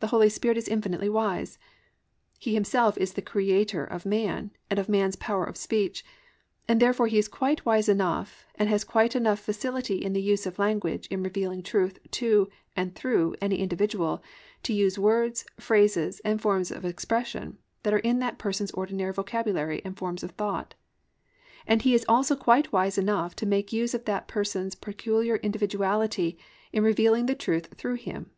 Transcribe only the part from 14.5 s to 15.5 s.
to use words,